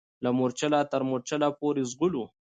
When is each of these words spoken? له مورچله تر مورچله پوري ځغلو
له 0.23 0.29
مورچله 0.37 0.79
تر 0.91 1.01
مورچله 1.09 1.47
پوري 1.59 1.83
ځغلو 1.91 2.23